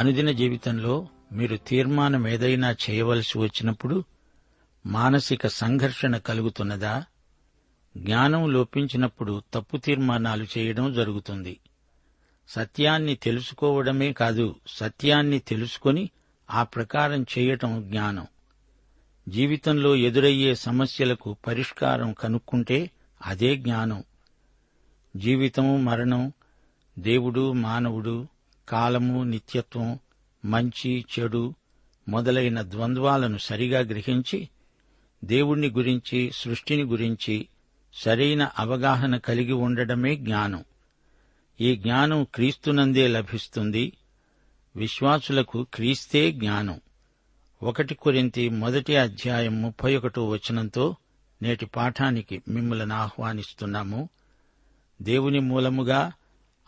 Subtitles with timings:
[0.00, 4.04] అనుదిన జీవితంలో మీరు తీర్మానం ఏదైనా చేయవలసి వచ్చినప్పుడు
[4.86, 7.04] మానసిక సంఘర్షణ కలుగుతున్నదా?
[7.96, 11.60] జ్ఞానం లోపించినప్పుడు తప్పు తీర్మానాలు చేయడం జరుగుతుంది.
[12.48, 16.10] సత్యాన్ని తెలుసుకోవడమే కాదు సత్యాన్ని తెలుసుకొని
[16.50, 18.26] ఆ ప్రకారం చేయటం జ్ఞానం.
[19.28, 22.90] జీవితంలో ఎదురయ్యే సమస్యలకు పరిష్కారం కనుక్కుంటే
[23.26, 24.04] అదే జ్ఞానం.
[25.16, 26.32] జీవితం మరణం
[26.98, 28.26] దేవుడు మానవుడు
[28.68, 29.98] కాలము నిత్యత్వం
[30.44, 31.54] మంచి చెడు
[32.08, 34.48] మొదలైన ద్వంద్వాలను సరిగా గ్రహించి
[35.24, 37.48] దేవుణ్ణి గురించి సృష్టిని గురించి
[37.94, 40.64] సరైన అవగాహన కలిగి ఉండడమే జ్ఞానం.
[41.60, 43.92] ఈ జ్ఞానం క్రీస్తునందే లభిస్తుంది.
[44.76, 46.80] విశ్వాసులకు క్రీస్తే జ్ఞానం.
[47.62, 50.96] ఒకటి కొరింతి మొదటి అధ్యాయం ముప్పై ఒకటో వచనంతో
[51.42, 54.08] నేటి పాఠానికి మిమ్మల్ని ఆహ్వానిస్తున్నాము.
[55.02, 56.12] దేవుని మూలముగా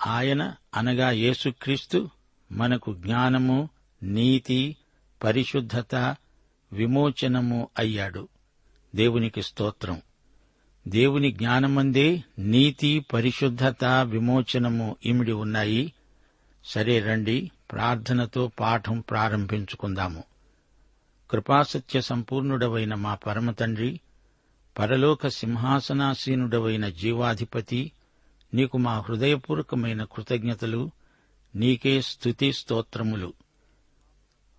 [0.06, 2.10] ఆయన అనగా యేసుక్రీస్తు
[2.52, 3.68] మనకు జ్ఞానము
[4.02, 4.76] నీతి
[5.24, 6.16] పరిశుద్ధత
[6.72, 8.28] విమోచనము అయ్యాడు.
[8.94, 10.02] దేవునికి స్తోత్రం.
[10.88, 15.92] దేవుని జ్ఞానమందే నీతి పరిశుద్ధత విమోచనము ఇమిడి ఉన్నాయి.
[16.64, 20.24] సరే రండి ప్రార్థనతో పాఠం ప్రారంభించుకుందాము.
[21.30, 24.00] కృపాసత్య సంపూర్ణుడవైన మా పరమతండ్రి
[24.78, 27.92] పరలోక సింహాసనాసీనుడవైన జీవాధిపతి
[28.54, 30.90] నీకు మా హృదయపూర్వకమైన కృతజ్ఞతలు
[31.56, 33.32] నీకే స్తుతి స్తోత్రములు.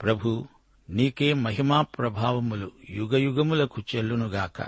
[0.01, 0.45] ప్రభు
[0.89, 4.61] నీకే మహిమా ప్రభావములు యుగయుగములకు చెల్లునుగాక.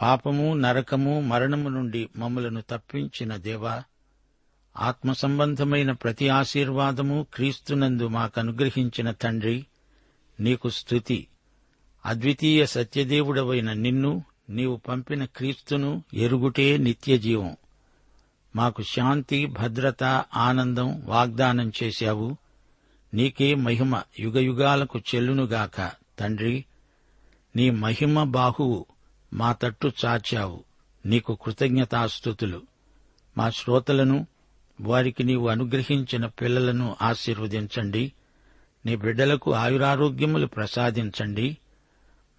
[0.00, 3.82] పాపము నరకము మరణము నుండి మమ్మలను తప్పించిన దేవా
[4.76, 9.66] ఆత్మ సంబంధమైన ప్రతి ఆశీర్వాదము క్రీస్తునందు మాకనుగ్రహించిన తండ్రి
[10.40, 11.26] నీకు స్థుతి
[12.06, 17.56] అద్వితీయ సత్యదేవుడవైన నిన్ను నీవు పంపిన క్రీస్తును ఎరుగుటే నిత్యజీవం.
[18.56, 20.04] మాకు శాంతి భద్రత
[20.36, 22.36] ఆనందం వాగ్దానం చేశావు.
[23.14, 26.64] నీకే మహిమ యుగయుగాలకు చెల్లునుగాక తండ్రి.
[27.56, 28.86] నీ మహిమ బాహువు
[29.34, 30.64] మా తట్టు చాచావు.
[31.06, 32.62] నీకు కృతజ్ఞతాస్థుతులు
[33.38, 34.26] మా శ్రోతలను
[34.80, 38.12] వారికి నీవు అనుగ్రహించిన పిల్లలను ఆశీర్వదించండి.
[38.86, 41.56] నీ బిడ్డలకు ఆయురారోగ్యములు ప్రసాదించండి.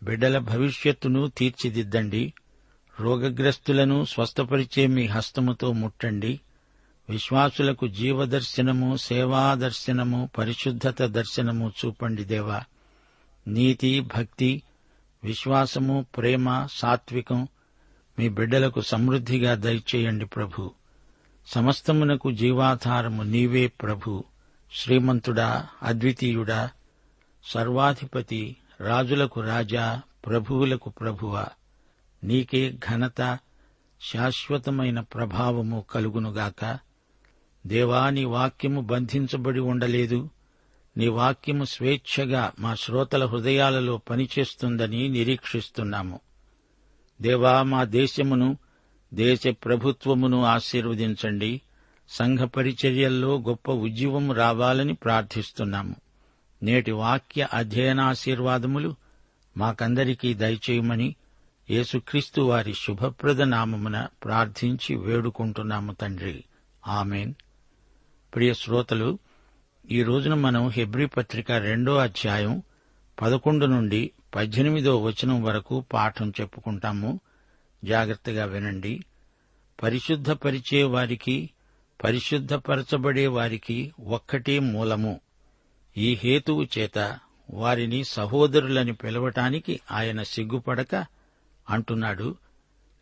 [0.04, 2.34] బిడ్డల భవిష్యత్తును తీర్చిదిద్దండి.
[3.00, 6.40] రోగగ్రస్తులను స్వస్థపరిచే మీ హస్తముతో ముట్టండి.
[7.10, 12.64] విశ్వాసులకు జీవదర్శనము సేవాదర్శనము పరిశుద్ధత దర్శనము చూపండి దేవా.
[13.48, 14.64] నీతి భక్తి
[15.24, 17.48] విశ్వాసము ప్రేమ సాత్వికం
[18.20, 20.72] మీ బిడ్డలకు సమృద్ధిగా దయచేయండి ప్రభు.
[21.48, 24.24] సమస్తమునకు జీవాధారము నీవే ప్రభు.
[24.74, 26.70] శ్రీమంతుడా అద్వితీయుడా
[27.44, 31.46] సర్వాధిపతి రాజులకు రాజా ప్రభువులకు ప్రభువా.
[32.24, 33.40] నీకే ఘనత
[34.02, 36.80] శాశ్వతమైన ప్రభావము కలుగునుగాక.
[37.68, 40.30] దేవా నీ వాక్యము బంధించబడి ఉండలేదు.
[40.98, 46.20] నీ వాక్యము స్వేచ్ఛగా మా శ్రోతల హృదయాలలో పనిచేస్తుందని నిరీక్షిస్తున్నాము.
[47.22, 48.58] దేవా మా దేశమును
[49.14, 51.62] దేశ ప్రభుత్వమును ఆశీర్వదించండి.
[52.10, 55.96] సంఘ పరిచర్యల్లో గొప్ప ఉజ్జీవం రావాలని ప్రార్థిస్తున్నాము.
[56.64, 58.96] నేటి వాక్య అధ్యయనాశీర్వాదములు
[59.58, 61.16] మాకందరికీ దయచేయమని
[61.72, 66.44] యేసుక్రీస్తు వారి శుభప్రద నామమున ప్రార్థించి వేడుకుంటున్నాము తండ్రి.
[66.88, 67.34] ఆమెన్.
[68.36, 69.20] ప్రియ శ్రోతలు
[69.92, 72.64] ఈ రోజున మనం హెబ్రీ పత్రిక రెండో అధ్యాయం
[73.22, 77.20] పదకొండు నుండి పద్దెనిమిదో వచనం వరకు పాఠం చెప్పుకుంటాము.
[77.84, 79.00] జాగ్రత్తగా వినండి.
[79.84, 81.50] పరిశుద్ధపరిచే వారికి
[82.04, 85.20] పరిశుద్ధపరచబడే వారికి ఒక్కటే మూలము.
[85.98, 87.20] ఈ హేతువు చేత
[87.50, 91.19] వారిని సహోదరులని పిలవటానికి ఆయన సిగ్గుపడక
[91.70, 92.36] అంటున్నాడు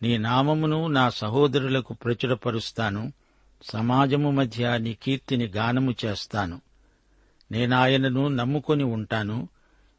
[0.02, 3.14] నీ నామమును నా సహోదరులకు ప్రచురపరుస్తాను
[3.62, 6.62] సమాజము మధ్య నీ కీర్తిని గానము చేస్తాను.
[7.52, 9.50] నేనాయనను నమ్ముకొని ఉంటాను.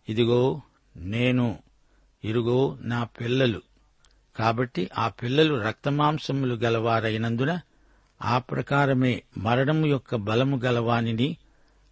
[0.09, 0.61] ఇదిగో
[0.97, 1.59] నేను
[2.25, 3.63] ఇరుగో నా పిల్లలు.
[4.37, 7.61] కాబట్టి ఆ పిల్లలు రక్తమాంసములు గలవారైనందున
[8.23, 11.37] ఆ ప్రకారమే మరణము యొక్క బలము గలవానిని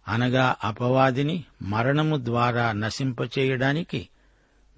[0.07, 4.09] అనగా అపవాదిని మరణము ద్వారా నశింపచేయడానికి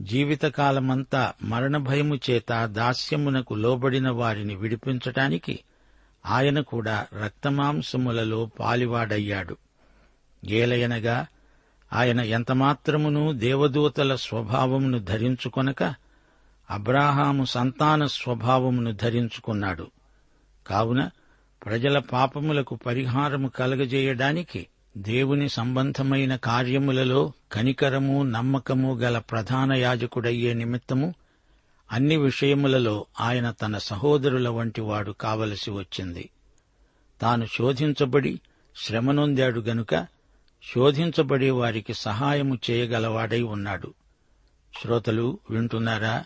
[0.02, 5.60] జీవితకాలమంతా మరణభయము చేత దాస్యమునకు లోబడిన వారిని విడిపించటానికి
[6.26, 9.58] ఆయన కూడా రక్తమాంసములలో పాలివాడయ్యాడు.
[10.46, 11.28] ఏలయనగా
[11.94, 15.84] ఆయన ఎంతమాత్రమును దేవదూతల స్వభావమును ధరించుకొనక
[16.70, 19.92] అబ్రాహాము సంతాన స్వభావమును ధరించుకున్నాడు.
[20.68, 21.10] కావున
[21.66, 24.68] ప్రజల పాపములకు పరిహారము కలగజేయడానికి
[25.00, 31.14] దేవుని సంబంధమైన కార్యములలో కనికరము నమ్మకము గల ప్రధాన యాజకుడయ్యే నిమిత్తము
[31.92, 36.30] అన్ని విషయములలో ఆయన తన సహోదరుల వంటి వాడు కావలసి వచ్చింది.
[37.22, 38.40] తాను శోధించబడి
[38.76, 40.08] శ్రమనొందాడు గనుక
[40.76, 43.94] శోధించబడే వారికి సహాయము చేయగలవాడై ఉన్నాడు.
[44.82, 46.26] శ్రోతలు వింటున్నారా?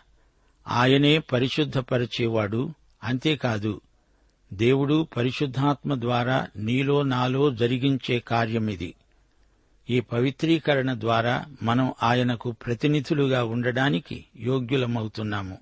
[0.67, 2.69] ఆయనే పరిశుద్ధపరిచేవాడు
[3.03, 3.81] అంతేకాదు
[4.53, 8.95] దేవుడు పరిశుద్ధాత్మ ద్వారా నీలో నాలో జరిగించే కార్యమిది
[9.89, 15.57] ఈ పవిత్రీకరణ ద్వారా మనం ఆయనకు ప్రతినిధులుగా ఉండడానికి యోగ్యులమవుతున్నాము.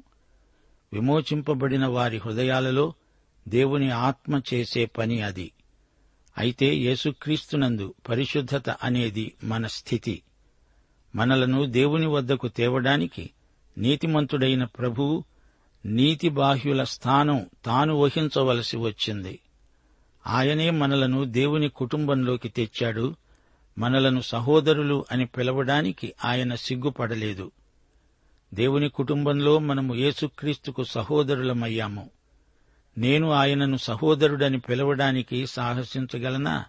[0.94, 2.94] విమోచింపబడిన వారి హృదయాలలో
[3.48, 5.52] దేవుని ఆత్మ చేసే పని అది.
[6.38, 10.22] అయితే యేసుక్రీస్తునందు పరిశుద్ధత అనేది మన స్థితి.
[11.16, 13.30] మనలను దేవుని వద్దకు తేవడానికి
[13.78, 15.24] నీతిమంతుడైన ప్రభువు
[15.86, 19.40] నీతి బాహ్యుల స్థానం తాను వహించవలసి వచ్చింది.
[20.28, 23.16] ఆయనే మనలను దేవుని కుటుంబంలోకి తెచ్చాడు.
[23.78, 27.52] మనలను సహోదరులు అని పిలవడానికి ఆయన సిగ్గుపడలేదు.
[28.54, 32.10] దేవుని కుటుంబంలో మనము యేసుక్రీస్తుకు సహోదరులమయ్యాము.
[32.98, 36.66] నేను ఆయనను సహోదరుడని పిలవడానికి సాహసించగలనా?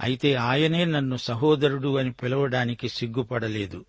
[0.00, 3.84] అయితే ఆయనే నన్ను సహోదరుడు అని పిలవడానికి సిగ్గుపడలేదు.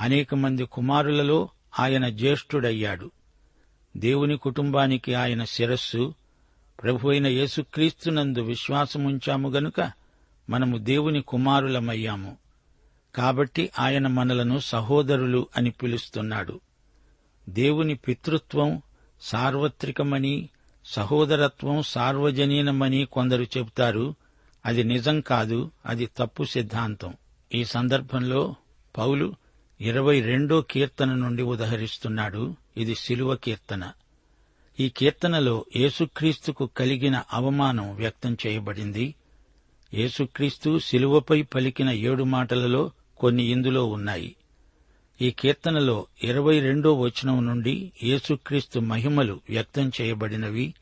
[0.00, 1.48] అనేక మంది కుమారులలో
[1.80, 3.10] ఆయన జ్యేష్ఠుడయ్యాడు.
[3.96, 6.14] దేవుని కుటుంబానికి ఆయన శిరస్సు
[6.82, 9.92] ప్రభు అయిన యేసుక్రీస్తునందు విశ్వాసముంచాము గనుక
[10.50, 12.36] మనము దేవుని కుమారులమయ్యాము.
[13.14, 16.60] కాబట్టి ఆయన మనలను సహోదరులు అని పిలుస్తున్నాడు.
[17.48, 18.82] దేవుని పితృత్వం
[19.20, 20.48] సార్వత్రికమని
[20.84, 24.14] సహోదరత్వం సార్వజనీనమని కొందరు చెబుతారు
[24.66, 27.14] అది నిజం కాదు అది తప్పు సిద్ధాంతం.
[27.54, 28.54] ఈ సందర్భంలో
[28.98, 29.34] పౌలు
[29.80, 32.56] ఇరవై రెండో కీర్తన నుండి ఉదహరిస్తున్నాడు.
[32.76, 33.92] ఇది శిలువ కీర్తన.
[34.80, 39.14] ఈ కీర్తనలో యేసుక్రీస్తుకు కలిగిన అవమానం వ్యక్తం చేయబడింది.
[39.94, 44.36] యేసుక్రీస్తు శిలువపై పలికిన ఏడు మాటలలో కొన్ని ఇందులో ఉన్నాయి.
[45.20, 50.74] ఈ కీర్తనలో ఇరవై రెండో వచనం నుండి యేసుక్రీస్తు మహిమలు వ్యక్తం చేయబడినవి.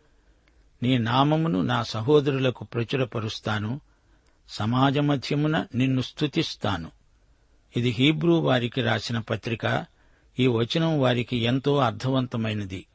[0.83, 3.81] నీ నామమును నా సహోదరులకు ప్రచురపరుస్తాను.
[4.49, 6.91] సమాజ మధ్యమున నిన్ను స్తుతిస్తాను.
[7.77, 9.87] ఇది హీబ్రూ వారికి రాసిన పత్రిక.
[10.39, 12.87] ఈ వచనం వారికి ఎంతో అర్థవంతమైనది.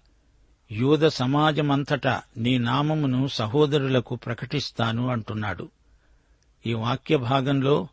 [0.72, 5.70] యూద సమాజమంతటా నీ నామమును సహోదరులకు ప్రకటిస్తాను అంటున్నాడు.
[6.66, 7.88] ఈ వాక్య భాగంలో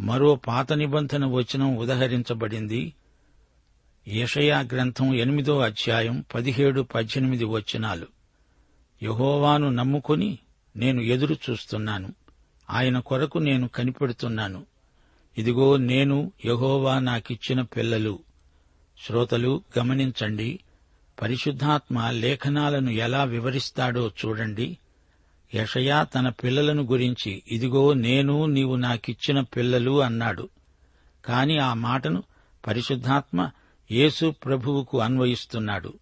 [0.00, 2.92] మరో పాత నిబంధన వచనం ఉదహరించబడింది.
[4.08, 8.06] యషయా గ్రంథం ఎనిమిదో అధ్యాయం పదిహేడు పద్దెనిమిది వచనాలు.
[9.02, 10.38] యహోవాను నమ్ముకొని
[10.76, 12.14] నేను ఎదురు చూస్తున్నాను.
[12.70, 14.66] ఆయన కొరకు నేను కనిపెడుతున్నాను.
[15.38, 18.27] ఇదిగో నేను యహోవా నాకిచ్చిన పిల్లలు.
[19.06, 20.60] శ్రోతలు గమనించండి.
[21.22, 24.78] పరిశుద్ధాత్మ లేఖనాలను ఎలా వివరిస్తాడో చూడండి.
[25.54, 30.48] యషయా తన పిల్లలను గురించి ఇదిగో నేను నీవు నాకిచ్చిన పిల్లలు అన్నాడు.
[31.24, 32.22] కాని ఆ మాటను
[32.66, 33.50] పరిశుద్ధాత్మ
[33.90, 35.94] యేసు ప్రభువుకు అన్వయిస్తున్నాడు.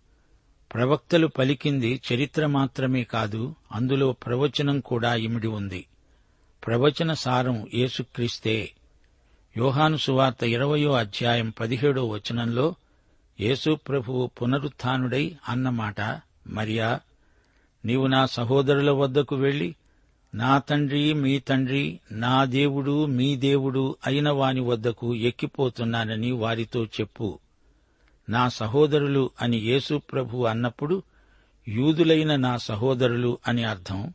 [0.74, 5.86] ప్రవక్తలు పలికింది చరిత్ర మాత్రమే కాదు అందులో ప్రవచనం కూడా ఇమిడి ఉంది.
[6.66, 8.72] ప్రవచన సారం యేసుక్రీస్తే.
[9.56, 12.74] యోహాను సువార్త ఇరవయో అధ్యాయం పదిహేడో వచనంలో
[13.40, 16.00] యేసుప్రభువు పునరుత్డై అన్నమాట.
[16.46, 17.00] మరియా
[17.84, 19.76] నీవు నా సహోదరుల వద్దకు వెళ్ళి
[20.34, 27.38] నా తండ్రి మీ తండ్రి నా దేవుడు మీ దేవుడు అయిన వాని వద్దకు ఎక్కిపోతున్నానని వారితో చెప్పు.
[28.28, 31.02] నా సహోదరులు అని యేసుప్రభు అన్నప్పుడు
[31.68, 34.12] యూదులైన నా సహోదరులు అని అర్థం.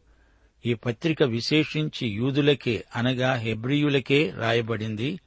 [0.65, 5.19] ఈ పత్రిక విశేషించి యూదులకే అనగా హెబ్రియులకే రాయబడింది.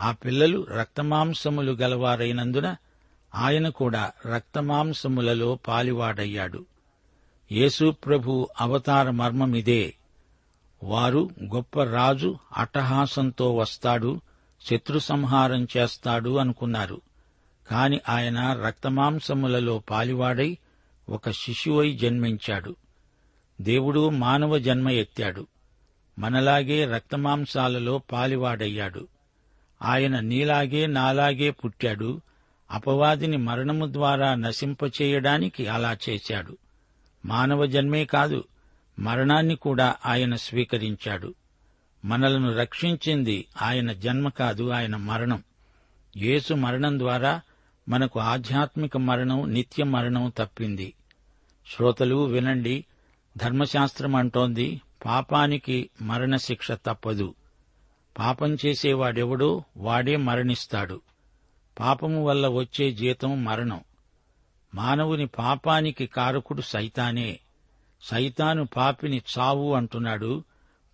[0.00, 2.76] ఆ పిల్లలు రక్తమాంసములు గలవారైనందున
[3.34, 6.66] ఆయన కూడా రక్తమాంసములలో పాలివాడయ్యాడు.
[7.52, 9.94] యేసు ప్రభు అవతార మర్మమిదే.
[10.82, 14.20] వారు గొప్ప రాజు అట్టహాసంతో వస్తాడు
[14.70, 17.00] శత్రు సంహారం చేస్తాడు అనుకున్నారు.
[17.70, 20.58] కాని ఆయన రక్తమాంసములలో పాలివాడై
[21.08, 22.76] ఒక శిశువై జన్మించాడు.
[23.60, 25.46] దేవుడు మానవ జన్మ ఎత్తాడు.
[26.18, 29.08] మనలాగే రక్తమాంసాలలో పాలివాడయ్యాడు.
[29.82, 32.20] ఆయన నీలాగే నాలాగే పుట్టాడు.
[32.74, 36.56] అపవాదిని మరణము ద్వారా నశింపచేయడానికి అలా చేశాడు.
[37.26, 38.44] మానవ జన్మే కాదు
[38.98, 41.34] మరణాన్ని కూడా ఆయన స్వీకరించాడు.
[42.04, 45.42] మనలను రక్షించింది ఆయన జన్మ కాదు ఆయన మరణం.
[46.16, 47.40] యేసు మరణం ద్వారా
[47.88, 50.94] మనకు ఆధ్యాత్మిక మరణం నిత్య మరణం తప్పింది.
[51.76, 52.84] శ్రోతలు వినండి
[53.36, 57.34] ధర్మశాస్త్రం అంటోంది పాపానికి మరణశిక్ష తప్పదు.
[58.18, 61.00] పాపం చేసేవాడెవడో వాడే మరణిస్తాడు.
[61.80, 63.80] పాపము వల్ల వచ్చే జీతం మరణం.
[64.74, 67.40] మానవుని పాపానికి కారకుడు సైతానే.
[68.02, 70.44] సైతాను పాపిని చావు అంటున్నాడు.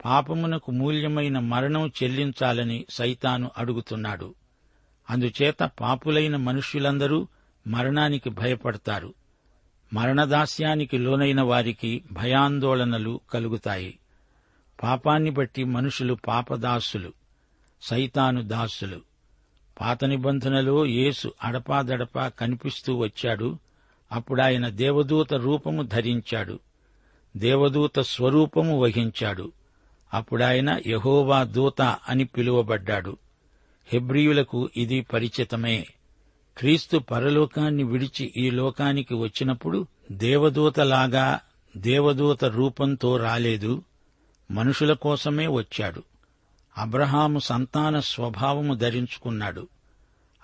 [0.05, 4.35] పాపమునకు మూల్యమైన మరణం చెల్లించాలని సైతాను అడుగుతున్నాడు.
[5.11, 7.27] అందుచేత పాపులైన మనుష్యులందరూ
[7.67, 9.15] మరణానికి భయపడతారు.
[9.93, 13.99] మరణదాస్యానికి లోనైన వారికి భయాందోళనలు కలుగుతాయి.
[14.83, 17.13] పాపాన్ని బట్టి మనుషులు పాపదాసులు
[17.83, 19.10] సైతాను దాసులు.
[19.81, 23.59] పాత నిబంధనలో యేసు అడపాదడపా కనిపిస్తూ వచ్చాడు.
[24.13, 26.59] అప్పుడాయన దేవదూత రూపము ధరించాడు.
[27.37, 29.53] దేవదూత స్వరూపము వహించాడు.
[30.15, 33.17] అప్పుడాయన యహోవా దూత అని పిలువబడ్డాడు.
[33.93, 35.87] హెబ్రియులకు ఇది పరిచితమే.
[36.59, 41.41] క్రీస్తు పరలోకాన్ని విడిచి ఈ లోకానికి వచ్చినప్పుడు దేవదూతలాగా
[41.77, 43.83] దేవదూత రూపంతో రాలేదు.
[44.51, 46.03] మనుషుల కోసమే వచ్చాడు.
[46.79, 49.69] అబ్రహాము సంతాన స్వభావము ధరించుకున్నాడు.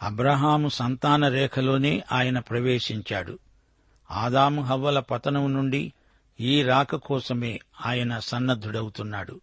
[0.03, 3.39] అబ్రహాము సంతాన రేఖలోనే ఆయన ప్రవేశించాడు.
[4.11, 5.93] ఆదాము హవ్వల పతనం నుండి
[6.41, 9.41] ఈ రాక కోసమే ఆయన సన్నద్ధుడవుతున్నాడు.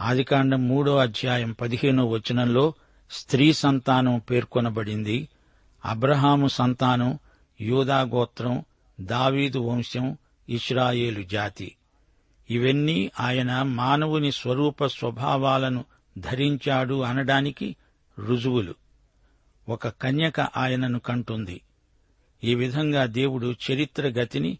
[0.00, 2.74] ఆదికాండం మూడో అధ్యాయం పదిహేనో వచనంలో
[3.10, 5.28] స్త్రీ సంతానం పేర్కొనబడింది.
[5.84, 7.18] అబ్రహాము సంతానం
[7.60, 8.64] యూదా గోత్రం
[9.00, 11.74] దావీదు వంశం ఇస్రాయేలు జాతి.
[12.50, 15.84] ఇవన్నీ ఆయన మానవుని స్వరూప స్వభావాలను
[16.18, 17.76] ధరించాడు అనడానికి
[18.18, 18.74] రుజువులు.
[19.68, 21.60] ఒక కన్యక ఆయనను కంటుంది.
[22.44, 24.58] ఈ విధంగా దేవుడు చరిత్ర గతిని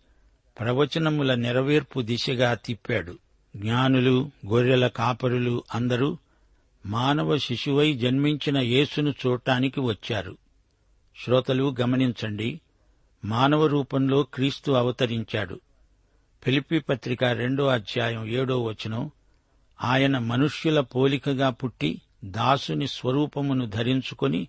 [0.60, 3.18] ప్రవచనముల నెరవేర్పు దిశగా తిప్పాడు.
[3.56, 6.18] జ్ఞానులు గొర్రెల కాపరులు అందరూ
[6.86, 10.36] మానవ శిశువై జన్మించిన యేసును చూడటానికి వచ్చారు.
[11.24, 12.60] శ్రోతలు గమనించండి
[13.24, 15.60] మానవ రూపంలో క్రీస్తు అవతరించాడు.
[16.42, 19.10] ఫిలిపి పత్రిక రెండో అధ్యాయం ఏడో వచనం
[19.84, 24.48] ఆయన మనుష్యుల పోలికగా పుట్టి దాసుని స్వరూపమును ధరించుకొని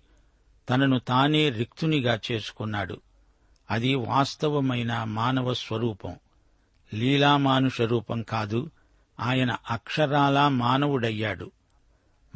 [0.70, 3.00] తనను తానే రిక్తునిగా చేసుకున్నాడు.
[3.70, 6.16] అది వాస్తవమైన మానవ స్వరూపం.
[6.94, 8.70] లీలామానుష రూపం కాదు
[9.20, 11.50] ఆయన అక్షరాలా మానవుడయ్యాడు.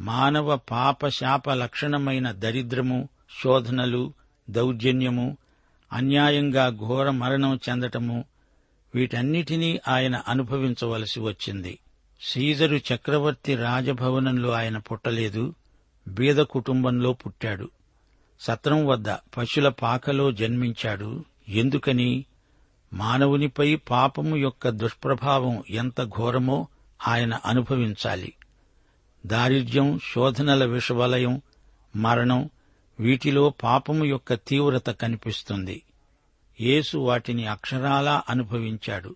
[0.01, 3.09] మానవ పాపశాప లక్షణమైన దరిద్రము
[3.43, 4.13] శోధనలు
[4.49, 5.37] దౌర్జన్యము
[5.93, 8.25] అన్యాయంగా ఘోర మరణం చెందటము
[8.95, 11.79] వీటన్నిటినీ ఆయన అనుభవించవలసి వచ్చింది.
[12.25, 15.53] సీజరు చక్రవర్తి రాజభవనంలో ఆయన పుట్టలేదు
[16.07, 17.69] బీద కుటుంబంలో పుట్టాడు.
[18.39, 21.25] సత్రం వద్ద పశుల పాకలో జన్మించాడు.
[21.49, 22.25] ఎందుకని?
[22.93, 26.67] మానవునిపై పాపము యొక్క దుష్ప్రభావం ఎంత ఘోరమో
[27.07, 28.33] ఆయన అనుభవించాలి.
[29.25, 31.41] దారిద్ర్యం శోధనల విషవలయం
[31.95, 32.49] మరణం
[32.99, 35.83] వీటిలో పాపము యొక్క తీవ్రత కనిపిస్తుంది.
[36.61, 39.15] యేసు వాటిని అక్షరాలా అనుభవించాడు.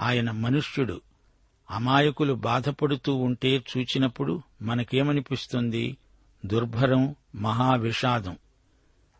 [0.00, 1.00] ఆయన మనుష్యుడు.
[1.70, 5.96] అమాయకులు బాధపడుతూ ఉంటే చూచినప్పుడు మనకేమనిపిస్తుంది?
[6.46, 8.36] దుర్భరం మహావిషాదం.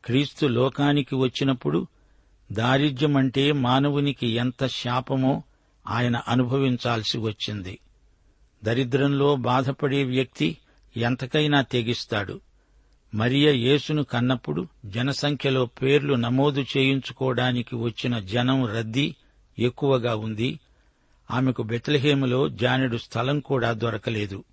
[0.04, 1.86] క్రీస్తు లోకానికి వచ్చినప్పుడు
[2.52, 5.42] దారిద్ర్యమంటే మానవునికి ఎంత శాపమో
[5.86, 7.78] ఆయన అనుభవించాల్సి వచ్చింది.
[8.64, 10.56] దరిద్రంలో బాధపడే వ్యక్తి
[10.96, 12.40] ఎంతకైనా తెగిస్తాడు.
[13.14, 19.14] మరియ యేసును కన్నప్పుడు జనసంఖ్యలో పేర్లు నమోదు చేయించుకోవడానికి వచ్చిన జనం రద్దీ
[19.58, 20.60] ఎక్కువగా ఉంది.
[21.30, 24.44] ఆమెకు బెత్లహేములో జానెడు స్థలం కూడా దొరకలేదు.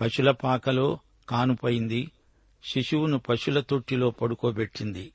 [0.00, 2.10] పశుల పాకలో కానుపోయింది.
[2.64, 5.12] శిశువును పశుల తొట్టిలో పడుకోబెట్టింది.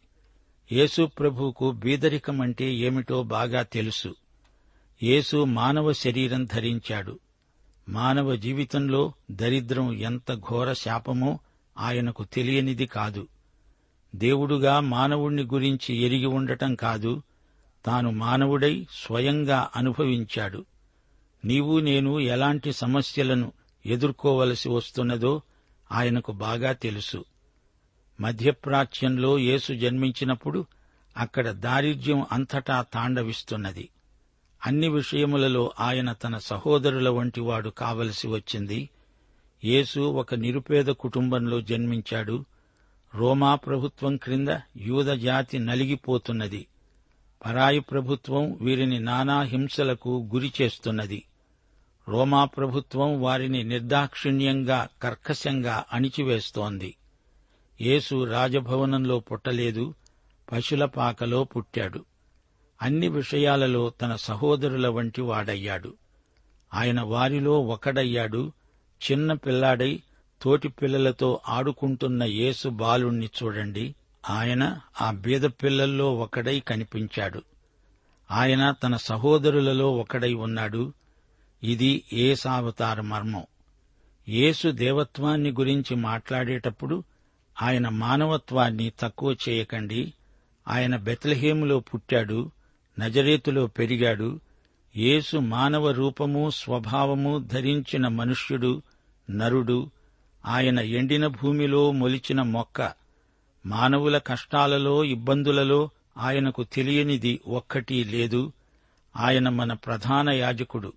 [0.71, 4.15] యేసు ప్రభువుకు బీదరికం అంటే ఏమిటో బాగా తెలుసు.
[5.03, 7.19] యేసు మానవ శరీరం ధరించాడు.
[7.89, 11.39] మానవ జీవితంలో దరిద్రం ఎంత ఘోర శాపమో
[11.77, 13.27] ఆయనకు తెలియనిది కాదు.
[14.15, 17.23] దేవుడుగా మానవుణ్ణి గురించి ఎరిగి ఉండటం కాదు.
[17.85, 20.65] తాను మానవుడై స్వయంగా అనుభవించాడు.
[21.45, 23.51] నీవు నేను ఎలాంటి సమస్యలను
[23.85, 25.41] ఎదుర్కోవలసి వస్తున్నదో
[25.91, 27.25] ఆయనకు బాగా తెలుసు.
[28.21, 30.65] మధ్యప్రాచ్యంలో యేసు జన్మించినప్పుడు
[31.17, 33.89] అక్కడ దారిద్ర్యం అంతటా తాండవిస్తున్నది.
[34.65, 38.89] అన్ని విషయములలో ఆయన తన సహోదరుల వంటివాడు కావలసి వచ్చింది.
[39.63, 42.45] యేసు ఒక నిరుపేద కుటుంబంలో జన్మించాడు.
[43.15, 44.47] రోమా ప్రభుత్వం క్రింద
[44.77, 46.67] యూద జాతి నలిగిపోతున్నది.
[47.45, 51.23] పరాయి ప్రభుత్వం వీరిని నానా హింసలకు గురి చేస్తున్నది.
[52.09, 56.95] రోమా ప్రభుత్వం వారిని నిర్దాక్షిణ్యంగా కర్కశంగా అణిచివేస్తోంది.
[57.81, 59.93] యేసు రాజభవనంలో పుట్టలేదు
[60.51, 62.05] పశుల పాకలో పుట్టాడు.
[62.81, 65.93] అన్ని విషయాలలో తన సహోదరుల వంటి వాడయ్యాడు.
[66.73, 68.51] ఆయన వారిలో ఒకడయ్యాడు
[69.11, 69.99] చిన్న పిల్లాడై
[70.41, 73.95] తోటి పిల్లలతో ఆడుకుంటున్న యేసు బాలుణ్ణి చూడండి.
[74.29, 77.41] ఆయన ఆ బీద పిల్లల్లో ఒకడై కనిపించాడు.
[78.31, 80.93] ఆయన తన సహోదరులలో ఒకడై ఉన్నాడు.
[81.65, 83.43] ఇది ఏసావతార మర్మం.
[84.29, 87.03] యేసు దేవత్వాన్ని గురించి మాట్లాడేటప్పుడు
[87.61, 90.13] ఆయన మానవత్వాన్ని తక్కువ చేయకండి.
[90.67, 92.51] ఆయన బెత్లహేములో పుట్టాడు
[92.99, 94.39] నజరేతులో పెరిగాడు.
[94.97, 98.81] యేసు మానవ రూపము స్వభావము ధరించిన మనుష్యుడు
[99.31, 99.89] నరుడు.
[100.45, 102.91] ఆయన ఎండిన భూమిలో మొలిచిన మొక్క.
[103.65, 108.51] మానవుల కష్టాలలో ఇబ్బందులలో ఆయనకు తెలియనిది ఒక్కటీ లేదు.
[109.17, 110.93] ఆయన మన ప్రధాన యాజకుడు.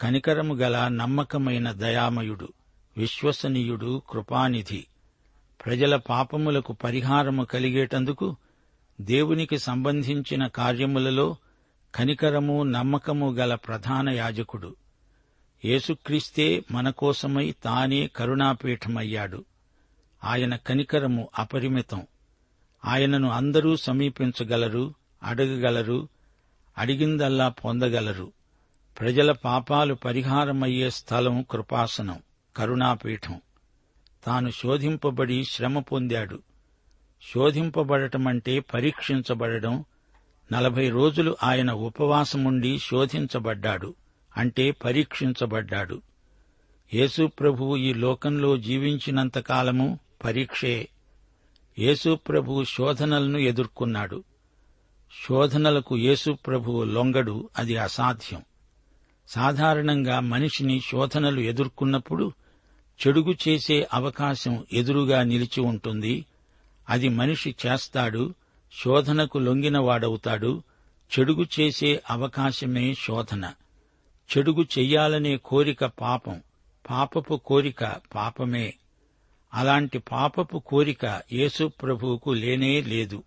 [0.00, 2.48] కనికరము గల నమ్మకమైన దయామయుడు
[2.96, 4.86] విశ్వసనీయుడు కృపానిధి.
[5.66, 8.36] ప్రజల పాపములకు పరిహారము కలిగేటందుకు
[9.00, 11.36] దేవునికి సంబంధించిన కార్యములలో
[11.94, 14.76] కనికరము నమ్మకము గల ప్రధాన యాజకుడు.
[15.64, 19.44] యేసుక్రీస్తే మనకోసమై తానే కరుణాపీఠమయ్యాడు.
[20.24, 22.06] ఆయన కనికరము అపరిమితం.
[22.84, 26.08] ఆయనను అందరూ సమీపించగలరు అడగగలరు
[26.78, 28.37] అడిగిందల్లా పొందగలరు.
[29.00, 32.22] ప్రజల పాపాలు పరిహారమయ్యే స్థలం కృపాసనం
[32.56, 33.40] కరుణాపీఠం.
[34.24, 36.38] తాను శోధింపబడి శ్రమ పొందాడు.
[37.34, 39.84] శోధింపబడటమంటే పరీక్షించబడడం
[40.52, 43.94] నలభై రోజులు ఆయన ఉపవాసముండి శోధించబడ్డాడు
[44.36, 46.02] అంటే పరీక్షించబడ్డాడు.
[46.94, 50.88] యేసు ప్రభువు ఈ లోకంలో జీవించినంతకాలము పరీక్షే.
[51.78, 52.18] యేసు
[52.64, 54.24] శోధనలను ఎదుర్కొన్నాడు.
[55.28, 58.42] శోధనలకు యేసు ప్రభువు లొంగడు అది అసాధ్యం.
[59.28, 62.32] సాధారణంగా మనిషిని శోధనలు ఎదుర్కొన్నప్పుడు
[63.06, 66.24] చెడుగు చేసే అవకాశం ఎదురుగా నిలిచి ఉంటుంది.
[66.88, 68.34] అది మనిషి చేస్తాడు
[68.84, 70.62] శోధనకు లొంగినవాడవుతాడు.
[71.18, 73.52] చెడుగు చేసే అవకాశమే శోధన.
[74.36, 76.42] చెడుగు చెయ్యాలనే కోరిక పాపం.
[76.90, 78.74] పాపపు కోరిక పాపమే.
[79.54, 83.22] అలాంటి పాపపు కోరిక యేసు ప్రభువుకు లేనే లేదు.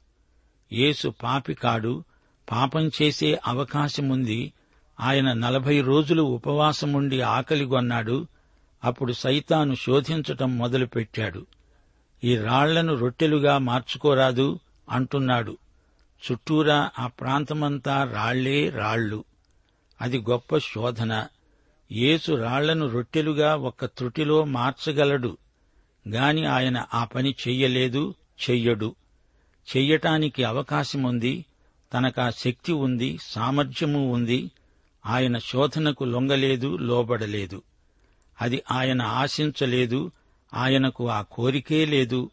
[0.74, 2.04] యేసు పాపి కాడు
[2.52, 4.54] పాపం చేసే అవకాశముంది.
[5.02, 8.28] ఆయన నలభై రోజులు ఉపవాసముండి ఆకలిగొన్నాడు
[8.84, 11.46] అప్పుడు సైతాను శోధించటం మొదలుపెట్టాడు.
[12.24, 14.60] ఈ రాళ్ళను రొట్టెలుగా మార్చుకోరాదు
[14.90, 15.58] అంటున్నాడు.
[16.32, 19.24] చుట్టూరా ఆ ప్రాంతమంతా రాళ్ళే రాళ్ళు.
[20.02, 21.28] అది గొప్ప శోధన.
[21.92, 25.38] యేసు రాళ్ళను రొట్టెలుగా ఒక్క త్రుటిలో మార్చగలడు.
[26.10, 28.16] గాని ఆయన ఆ పని చెయ్యలేదు
[28.50, 28.96] చెయ్యడు.
[29.78, 31.46] చెయ్యటానికి అవకాశముంది
[31.94, 34.52] తనకా శక్తి ఉంది సామర్థ్యము ఉంది
[35.06, 37.62] ఆయన శోధనకు లొంగలేదు లోబడలేదు.
[38.42, 40.12] అది ఆయన ఆశించలేదు
[40.54, 42.30] ఆయనకు ఆ కోరికే లేదు.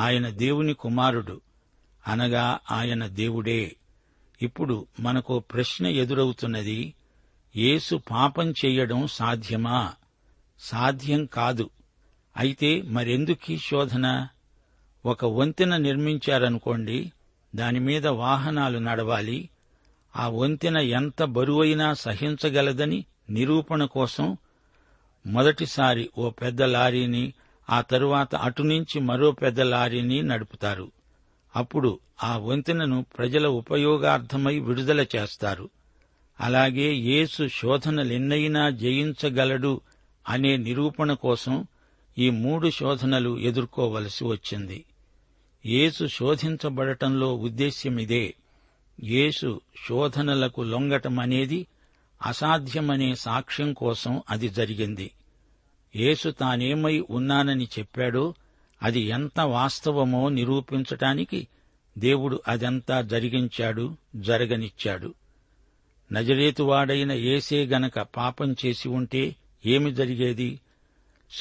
[0.00, 1.40] ఆయన దేవుని కుమారుడు.
[2.06, 3.76] అనగా ఆయన దేవుడే.
[4.42, 6.94] ఇప్పుడు మనకు ప్రశ్న ఎదురవుతున్నది
[7.56, 9.92] యేసు పాపం చెయ్యడం సాధ్యమా?
[10.60, 11.70] సాధ్యం కాదు.
[12.36, 14.28] అయితే మరెందుకీ శోధన?
[15.06, 17.12] ఒక వంతెన నిర్మించారనుకోండి
[17.56, 19.48] దానిమీద వాహనాలు నడవాలి
[20.16, 24.36] ఆ వంతెన ఎంత బరువైనా సహించగలదని నిరూపణ కోసం
[25.26, 27.32] మొదటిసారి ఓ పెద్ద లారీని
[27.70, 30.92] ఆ తరువాత అటునుంచి మరో పెద్ద లారీని నడుపుతారు.
[31.56, 35.70] అప్పుడు ఆ వంతెనను ప్రజల ఉపయోగార్థమై విడుదల చేస్తారు.
[36.40, 39.80] అలాగే యేసు శోధనలెన్నైనా జయించగలడు
[40.28, 41.66] అనే నిరూపణ కోసం
[42.18, 44.84] ఈ మూడు శోధనలు ఎదుర్కోవలసి వచ్చింది.
[45.66, 48.34] యేసు శోధించబడటంలో ఉద్దేశ్యమిదే.
[49.02, 51.66] యేసు శోధనలకు లొంగటమనేది
[52.26, 55.10] అసాధ్యమనే సాక్ష్యం కోసం అది జరిగింది.
[55.96, 58.34] యేసు తానేమై ఉన్నానని చెప్పాడో
[58.82, 61.48] అది ఎంత వాస్తవమో నిరూపించటానికి
[61.98, 65.14] దేవుడు అదంతా జరిగించాడు జరగనిచ్చాడు.
[66.12, 70.60] నజరేతువాడైన ఏసే గనక పాపం చేసి ఉంటే ఏమి జరిగేది?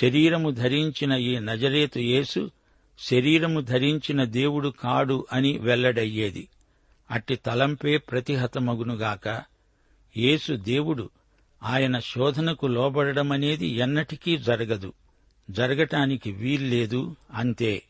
[0.02, 2.52] శరీరము ధరించిన ఈ నజరేతు యేసు
[3.00, 6.48] శరీరము ధరించిన దేవుడు కాడు అని వెల్లడయ్యేది.
[7.12, 9.42] అట్టి తలంపే ప్రతిహతమగునుగాక.
[10.18, 11.10] యేసు దేవుడు
[11.64, 14.94] ఆయన శోధనకు లోబడమనేది ఎన్నటికీ జరగదు.
[15.50, 17.84] జరగటానికి వీల్లేదు అంతే.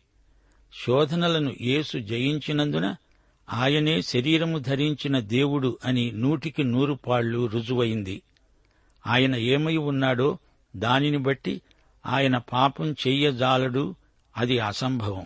[0.85, 2.95] శోధనలను యేసు జయించినందున
[3.53, 8.21] ఆయనే శరీరము ధరించిన దేవుడు అని నూటికి నూరు పాళ్ళు రుజువైంది.
[9.07, 10.37] ఆయన ఏమై ఉన్నాడో
[10.75, 11.61] దానిని బట్టి
[12.05, 13.95] ఆయన పాపం చెయ్యజాలడు.
[14.37, 15.25] అది అసంభవం.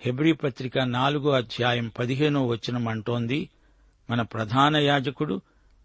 [0.00, 3.50] హెబ్రి పత్రిక నాలుగో అధ్యాయం పదిహేనో వచనం అంటోంది
[4.10, 5.40] మన ప్రధాన యాజకుడు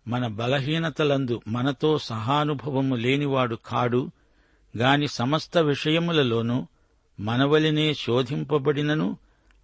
[0.08, 4.12] మన బలహీనతలందు మనతో సహానుభవము లేనివాడు కాడు
[4.78, 6.68] గాని సమస్త విషయములలోనూ
[7.20, 9.18] మనవలినే శోధింపబడినను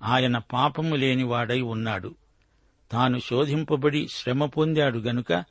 [0.04, 2.16] ఆయన పాపము లేనివాడై ఉన్నాడు.
[2.92, 5.44] తాను శోధింపబడి శ్రమ పొందాడు గనుక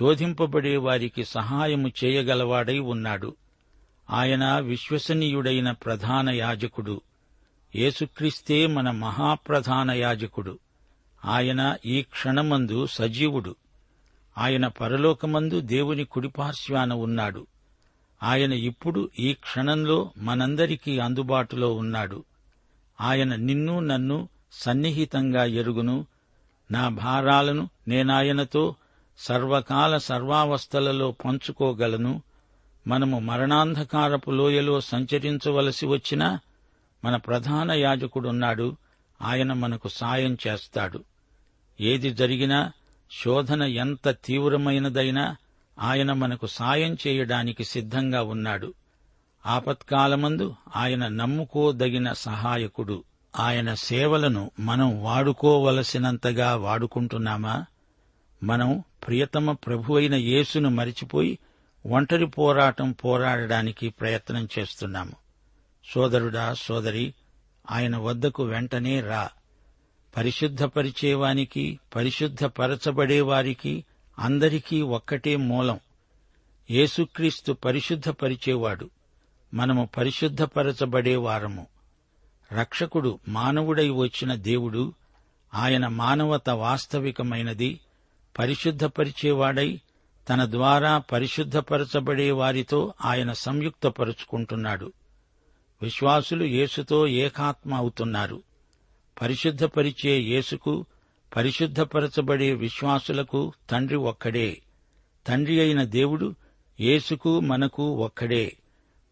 [0.00, 3.34] శోధింపబడే వారికి సహాయము చేయగలవాడై ఉన్నాడు.
[4.10, 7.00] ఆయన విశ్వసనీయుడైన ప్రధాన యాజకుడు.
[7.76, 10.58] యేసుక్రీస్తే మన మహాప్రధాన యాజకుడు.
[11.24, 13.56] ఆయన ఈ క్షణమందు సజీవుడు.
[14.38, 17.46] ఆయన పరలోకమందు దేవుని కుడిపార్శ్వాన ఉన్నాడు.
[18.22, 22.24] ఆయన ఇప్పుడు ఈ క్షణంలో మనందరికీ అందుబాటులో ఉన్నాడు.
[23.00, 26.06] ఆయన నిన్ను నన్ను సన్నిహితంగా ఎరుగును.
[26.70, 28.74] నా భారాలను నేనాయనతో
[29.18, 32.22] సర్వకాల సర్వావస్థలలో పంచుకోగలను.
[32.86, 36.38] మనము మరణాంధకారపు లోయలో సంచరించవలసి వచ్చినా
[37.04, 38.76] మన ప్రధాన యాజకుడున్నాడు
[39.22, 41.04] ఆయన మనకు సాయం చేస్తాడు.
[41.80, 42.72] ఏది జరిగినా
[43.24, 45.36] శోధన ఎంత తీవ్రమైనదైనా
[45.78, 48.74] ఆయన మనకు సాయం చేయడానికి సిద్ధంగా ఉన్నాడు.
[49.46, 53.04] ఆపత్కాలమందు ఆయన నమ్ముకోదగిన సహాయకుడు.
[53.40, 57.64] ఆయన సేవలను మనం వాడుకోవలసినంతగా వాడుకుంటున్నామా?
[58.42, 61.38] మనం ప్రియతమ ప్రభువైన యేసును మరిచిపోయి
[61.86, 65.12] ఒంటరి పోరాటం పోరాడడానికి ప్రయత్నం చేస్తున్నాము.
[65.84, 67.14] సోదరుడా సోదరి
[67.70, 69.30] ఆయన వద్దకు వెంటనే రా.
[70.16, 73.84] పరిశుద్ధపరిచేవానికి పరిశుద్ధపరచబడేవారికి
[74.18, 75.80] అందరికీ ఒక్కటే మూలం.
[76.70, 78.90] యేసుక్రీస్తు పరిశుద్ధపరిచేవాడు.
[79.54, 81.66] మనము పరిశుద్ధపరచబడేవారము.
[82.52, 84.94] రక్షకుడు మానవుడై వచ్చిన దేవుడు
[85.54, 87.80] ఆయన మానవత వాస్తవికమైనది
[88.38, 89.80] పరిశుద్ధపరిచేవాడై
[90.28, 94.92] తన ద్వారా పరిశుద్ధపరచబడే వారితో ఆయన సంయుక్తపరుచుకుంటున్నాడు.
[95.82, 98.42] విశ్వాసులు యేసుతో ఏకాత్మ అవుతున్నారు.
[99.22, 100.86] పరిశుద్ధపరిచే యేసుకు
[101.36, 104.58] పరిశుద్ధపరచబడే విశ్వాసులకు తండ్రి ఒక్కడే.
[105.26, 106.34] తండ్రి అయిన దేవుడు
[106.80, 108.56] యేసుకు మనకు ఒక్కడే.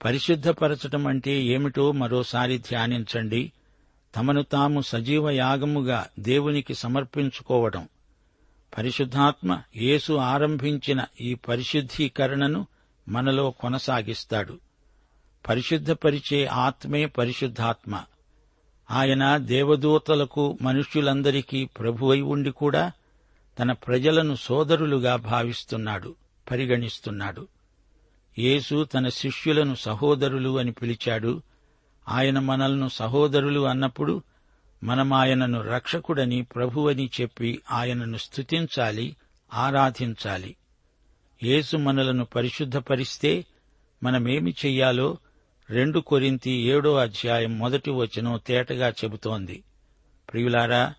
[0.04, 3.52] పరిశుద్ధపరచటం అంటే ఏమిటో మరోసారి ధ్యానించండి.
[4.16, 7.88] తమను తాము సజీవ యాగముగా దేవునికి సమర్పించుకోవడం
[8.78, 12.66] పరిశుద్ధాత్మ యేసు ఆరంభించిన ఈ పరిశుద్ధీకరణను
[13.08, 14.58] మనలో కొనసాగిస్తాడు.
[15.48, 18.04] పరిశుద్ధపరిచే ఆత్మే పరిశుద్ధాత్మ.
[18.90, 22.92] ఆయన దేవదూతలకు మనుష్యులందరికీ ప్రభువై ఉండి కూడా
[23.58, 26.14] తన ప్రజలను సోదరులుగా భావిస్తున్నాడు
[26.50, 27.48] పరిగణిస్తున్నాడు.
[28.38, 31.42] యేసు తన శిష్యులను సహోదరులు అని పిలిచాడు.
[32.08, 34.22] ఆయన మనల్ని సహోదరులు అన్నప్పుడు
[34.84, 39.16] మనం ఆయనను రక్షకుడని ప్రభువని చెప్పి ఆయనను స్తుతించాలి
[39.54, 40.56] ఆరాధించాలి.
[41.42, 43.44] యేసు మనలను పరిశుద్ధపరిస్తే
[44.02, 45.18] మనమేమి చెయ్యాలో
[45.70, 49.62] రెండు కొరింతి ఏడో అధ్యాయం మొదటి వచనం తేటగా చెబుతోంది.
[50.32, 50.94] ప్రియులారా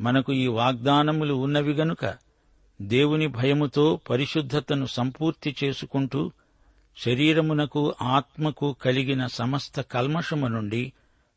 [0.00, 2.14] మనకు ఈ వాగ్దానములు ఉన్నవి గనుక
[2.82, 6.32] దేవుని భయముతో పరిశుద్ధతను సంపూర్తి చేసుకుంటూ
[7.04, 10.92] శరీరమునకు ఆత్మకు కలిగిన సమస్త కల్మషము నుండి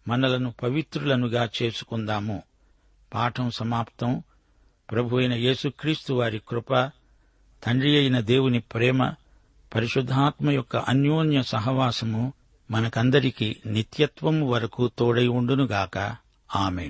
[0.07, 2.43] మనలను పవిత్రులనుగా చేసుకుందాము.
[3.13, 4.23] పాఠం సమాప్తం.
[4.91, 6.73] ప్రభు అయిన యేసుక్రీస్తు వారి కృప
[7.63, 9.13] తండ్రి అయిన దేవుని ప్రేమ
[9.75, 12.33] పరిశుద్ధాత్మ యొక్క అన్యోన్య సహవాసము
[12.71, 16.15] మనకందరికీ నిత్యత్వం వరకు తోడై ఉండునుగాక.
[16.55, 16.89] ఆమె